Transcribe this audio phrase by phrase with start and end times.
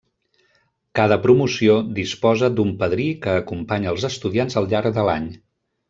[0.99, 5.31] Cada promoció disposa d'un padrí que acompanya als estudiants al llarg de l'any.